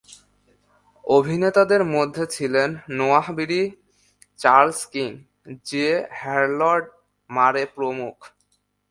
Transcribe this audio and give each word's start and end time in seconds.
অভিনেতাদের 1.05 1.85
মধ্যে 1.85 2.23
ছিলেন 2.25 2.69
Noah 2.89 3.27
Beery, 3.31 3.63
Charles 4.37 4.85
King, 4.85 5.09
J. 5.63 5.87
Harold 6.11 6.85
Murray 7.29 7.63
প্রমুখ। 7.75 8.15